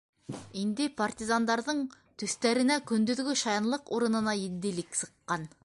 Инде 0.61 0.85
партизандарҙың 1.01 1.83
төҫтәренә 2.23 2.79
көндөҙгө 2.93 3.37
шаянлыҡ 3.45 3.95
урынына 3.99 4.37
етдилек 4.41 5.03
сыҡҡан. 5.05 5.51